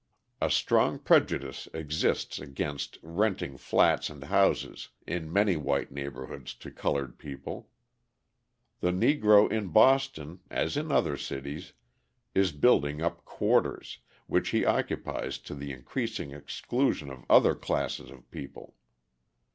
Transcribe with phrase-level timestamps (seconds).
[0.41, 7.19] A strong prejudice exists against renting flats and houses in many white neighbourhoods to coloured
[7.19, 7.69] people.
[8.79, 11.73] The Negro in Boston, as in other cities,
[12.33, 18.27] is building up "quarters," which he occupies to the increasing exclusion of other classes of
[18.31, 18.73] people.